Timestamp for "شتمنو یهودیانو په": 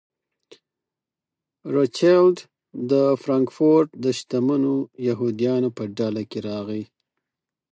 4.17-5.83